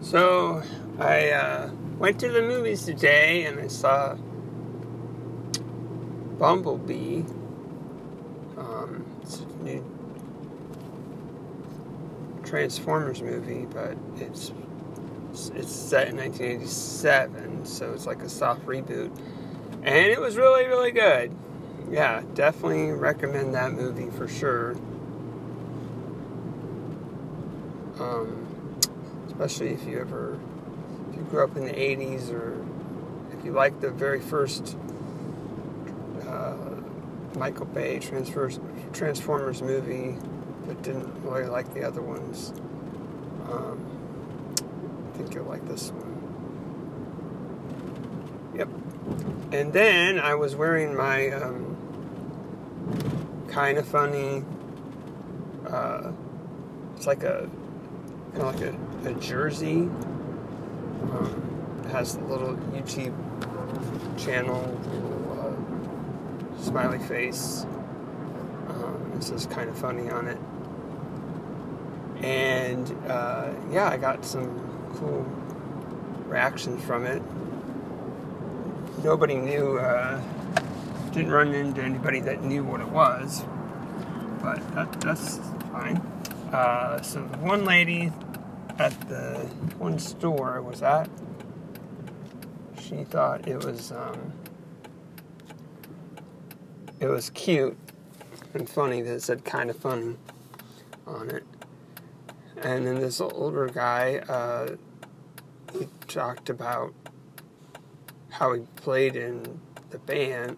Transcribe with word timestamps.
So 0.00 0.62
I 0.98 1.30
uh, 1.30 1.70
went 1.98 2.18
to 2.20 2.30
the 2.30 2.40
movies 2.40 2.84
today 2.84 3.44
and 3.44 3.60
I 3.60 3.68
saw 3.68 4.14
Bumblebee. 6.38 7.22
Um, 8.56 9.04
it's 9.20 9.40
a 9.40 9.62
new 9.62 9.84
Transformers 12.44 13.20
movie, 13.20 13.66
but 13.66 13.96
it's 14.16 14.52
it's 15.54 15.72
set 15.72 16.08
in 16.08 16.16
1987, 16.16 17.64
so 17.64 17.92
it's 17.92 18.06
like 18.06 18.22
a 18.22 18.28
soft 18.28 18.66
reboot, 18.66 19.16
and 19.84 20.06
it 20.06 20.20
was 20.20 20.36
really 20.36 20.66
really 20.66 20.90
good. 20.90 21.32
Yeah, 21.90 22.22
definitely 22.34 22.90
recommend 22.92 23.54
that 23.54 23.72
movie 23.72 24.10
for 24.10 24.26
sure. 24.26 24.72
Um, 28.00 28.46
especially 29.40 29.72
if 29.72 29.86
you 29.86 29.98
ever 29.98 30.38
if 31.08 31.16
you 31.16 31.22
grew 31.30 31.42
up 31.42 31.56
in 31.56 31.64
the 31.64 31.72
80s 31.72 32.30
or 32.30 32.62
if 33.32 33.42
you 33.42 33.52
like 33.52 33.80
the 33.80 33.90
very 33.90 34.20
first 34.20 34.76
uh, 36.28 36.54
Michael 37.36 37.64
Bay 37.64 37.98
Transformers, 37.98 39.62
movie 39.62 40.18
but 40.66 40.82
didn't 40.82 41.24
really 41.24 41.46
like 41.46 41.72
the 41.72 41.82
other 41.82 42.02
ones. 42.02 42.52
Um, 43.50 43.82
I 45.14 45.16
think 45.16 45.34
you'll 45.34 45.46
like 45.46 45.66
this 45.66 45.90
one. 45.90 46.10
Yep. 48.58 48.68
And 49.52 49.72
then 49.72 50.18
I 50.20 50.34
was 50.34 50.54
wearing 50.54 50.94
my 50.94 51.30
um, 51.30 51.78
kind 53.48 53.78
of 53.78 53.88
funny. 53.88 54.44
Uh, 55.66 56.12
it's 56.94 57.06
like 57.06 57.22
a 57.22 57.48
kind 58.32 58.42
of 58.42 58.60
like 58.60 58.74
a 58.74 59.10
a 59.10 59.14
jersey. 59.14 59.88
Um, 61.12 61.50
has 61.90 62.14
a 62.14 62.20
little 62.20 62.54
YouTube 62.72 63.14
channel, 64.16 64.60
little, 64.92 66.56
uh, 66.58 66.62
smiley 66.62 66.98
face. 66.98 67.66
Um, 68.68 69.12
it 69.16 69.24
says 69.24 69.46
kind 69.46 69.68
of 69.68 69.76
funny 69.76 70.08
on 70.08 70.28
it. 70.28 70.38
And 72.24 72.90
uh, 73.08 73.52
yeah, 73.72 73.88
I 73.88 73.96
got 73.96 74.24
some 74.24 74.48
cool 74.94 75.22
reactions 76.28 76.84
from 76.84 77.06
it. 77.06 77.22
Nobody 79.02 79.36
knew, 79.36 79.78
uh, 79.78 80.20
didn't 81.12 81.32
run 81.32 81.54
into 81.54 81.82
anybody 81.82 82.20
that 82.20 82.44
knew 82.44 82.62
what 82.62 82.80
it 82.80 82.88
was, 82.88 83.42
but 84.42 84.58
that, 84.74 85.00
that's 85.00 85.38
fine. 85.72 86.00
Uh, 86.52 87.00
so 87.00 87.20
one 87.40 87.64
lady 87.64 88.10
at 88.78 89.08
the 89.08 89.38
one 89.78 89.98
store 90.00 90.56
I 90.56 90.58
was 90.58 90.82
at, 90.82 91.08
she 92.80 93.04
thought 93.04 93.46
it 93.46 93.64
was 93.64 93.92
um, 93.92 94.32
it 96.98 97.06
was 97.06 97.30
cute 97.30 97.78
and 98.52 98.68
funny 98.68 99.00
that 99.00 99.14
it 99.14 99.22
said 99.22 99.44
kind 99.44 99.70
of 99.70 99.76
funny 99.76 100.16
on 101.06 101.30
it. 101.30 101.44
And 102.62 102.84
then 102.84 102.96
this 102.96 103.20
older 103.20 103.68
guy, 103.68 104.16
uh, 104.28 104.74
he 105.78 105.86
talked 106.08 106.50
about 106.50 106.92
how 108.28 108.54
he 108.54 108.62
played 108.74 109.14
in 109.14 109.60
the 109.90 109.98
band, 109.98 110.56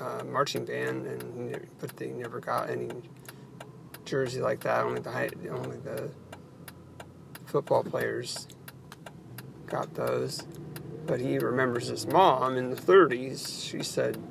uh, 0.00 0.24
marching 0.24 0.64
band, 0.64 1.06
and 1.06 1.68
but 1.78 1.94
they 1.98 2.08
never 2.08 2.40
got 2.40 2.70
any 2.70 2.88
jersey 4.08 4.40
like 4.40 4.60
that. 4.60 4.84
Only 4.84 5.00
the 5.00 5.48
only 5.48 5.76
the 5.78 6.10
football 7.46 7.82
players 7.84 8.48
got 9.66 9.94
those. 9.94 10.42
But 11.06 11.20
he 11.20 11.38
remembers 11.38 11.88
his 11.88 12.06
mom 12.06 12.56
in 12.56 12.70
the 12.70 12.76
30s. 12.76 13.70
She 13.70 13.82
said, 13.82 14.22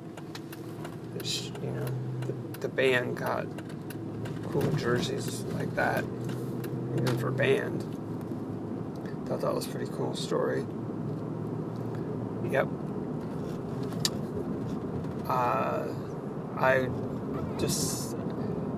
she, 1.24 1.46
you 1.62 1.70
know, 1.70 1.86
the, 2.20 2.60
the 2.60 2.68
band 2.68 3.16
got 3.16 3.46
cool 4.50 4.70
jerseys 4.72 5.42
like 5.54 5.74
that, 5.74 6.04
even 6.96 7.18
for 7.18 7.30
band. 7.30 7.82
Thought 9.26 9.40
that 9.40 9.54
was 9.54 9.66
a 9.66 9.70
pretty 9.70 9.90
cool 9.92 10.14
story. 10.14 10.64
Yep. 12.50 12.68
Uh, 15.28 15.88
I 16.56 16.88
just 17.58 18.16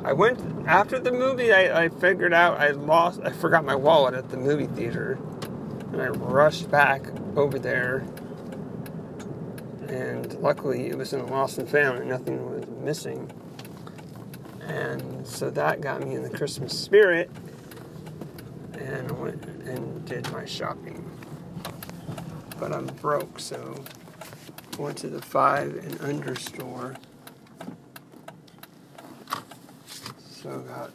I 0.03 0.15
went 0.15 0.41
after 0.67 0.99
the 0.99 1.13
movie. 1.13 1.53
I, 1.53 1.85
I 1.85 1.89
figured 1.89 2.33
out 2.33 2.59
I 2.59 2.71
lost. 2.71 3.21
I 3.23 3.31
forgot 3.31 3.65
my 3.65 3.75
wallet 3.75 4.15
at 4.15 4.31
the 4.31 4.37
movie 4.37 4.67
theater, 4.67 5.19
and 5.93 6.01
I 6.01 6.09
rushed 6.09 6.71
back 6.71 7.03
over 7.37 7.59
there. 7.59 8.05
And 9.89 10.33
luckily, 10.41 10.89
it 10.89 10.97
was 10.97 11.13
in 11.13 11.27
lost 11.27 11.59
and 11.59 11.69
found, 11.69 11.99
and 11.99 12.09
nothing 12.09 12.51
was 12.51 12.67
missing. 12.69 13.31
And 14.63 15.27
so 15.27 15.51
that 15.51 15.81
got 15.81 16.03
me 16.03 16.15
in 16.15 16.23
the 16.23 16.31
Christmas 16.31 16.79
spirit, 16.79 17.31
and 18.75 19.11
I 19.11 19.13
went 19.13 19.45
and 19.45 20.05
did 20.07 20.31
my 20.33 20.45
shopping. 20.47 21.05
But 22.59 22.73
I'm 22.73 22.87
broke, 22.87 23.39
so 23.39 23.85
I 24.79 24.81
went 24.81 24.97
to 24.99 25.09
the 25.09 25.21
five 25.21 25.75
and 25.85 26.01
under 26.01 26.35
store. 26.37 26.95
So 30.43 30.51
I've 30.51 30.67
got 30.67 30.91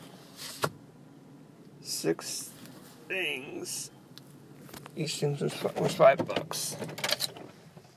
six 1.82 2.50
things. 3.08 3.92
Each 4.96 5.20
thing 5.20 5.38
was, 5.38 5.54
was 5.76 5.94
five 5.94 6.18
bucks. 6.28 6.76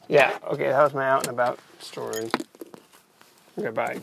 Yeah, 0.09 0.37
okay, 0.49 0.69
that 0.69 0.83
was 0.83 0.93
my 0.93 1.09
out 1.09 1.27
and 1.27 1.33
about 1.35 1.59
story. 1.79 2.31
Goodbye. 3.59 4.01